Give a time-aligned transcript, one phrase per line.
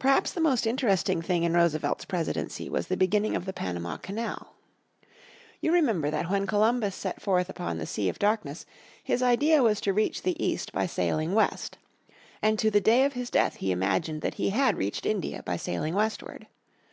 [0.00, 4.52] Perhaps the most interesting thing in Roosevelt's presidency was the beginning of the Panama Canal.
[5.60, 8.66] You remember that when Columbus set forth upon the Sea of Darkness
[9.04, 11.78] his idea was to reach the east by sailing west.
[12.42, 15.56] And to this day of his death he imagined that he had reached India by
[15.56, 16.48] sailing westward.